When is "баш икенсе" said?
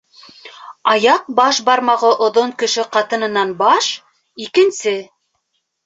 3.63-5.01